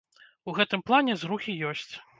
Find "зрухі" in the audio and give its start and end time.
1.27-1.59